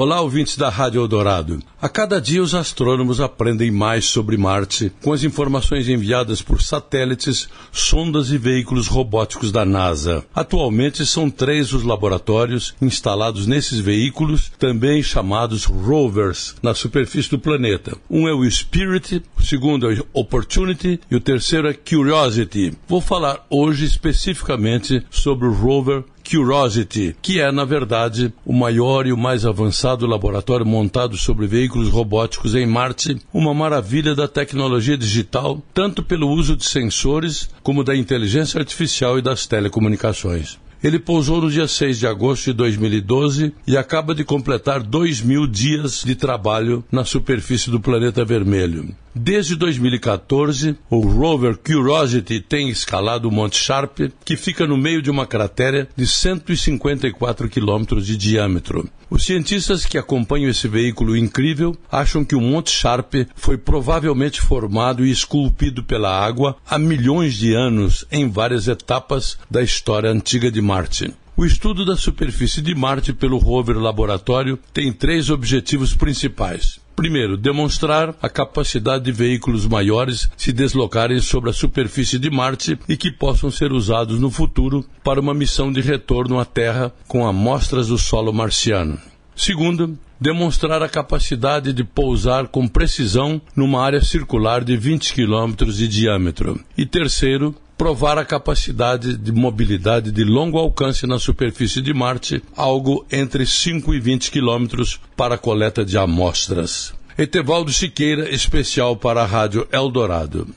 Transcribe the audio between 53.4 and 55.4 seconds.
Sharp, que fica no meio de uma